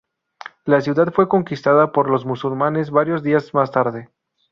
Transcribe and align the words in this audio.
La 0.65 0.81
ciudad 0.81 1.13
fue 1.13 1.27
conquistada 1.29 1.91
por 1.91 2.09
los 2.09 2.25
musulmanes 2.25 2.89
varios 2.89 3.21
días 3.21 3.53
más 3.53 3.69
tarde. 3.69 4.09